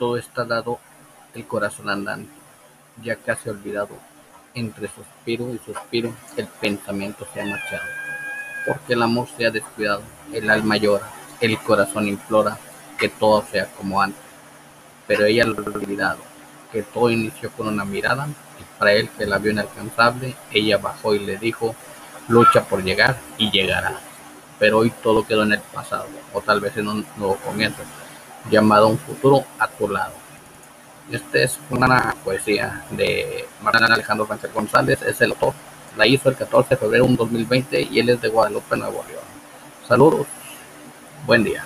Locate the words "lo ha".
15.44-15.66